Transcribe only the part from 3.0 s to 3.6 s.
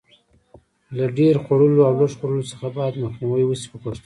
مخنیوی